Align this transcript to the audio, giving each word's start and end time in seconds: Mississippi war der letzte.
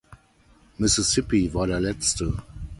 Mississippi 0.79 1.53
war 1.53 1.67
der 1.67 1.79
letzte. 1.79 2.33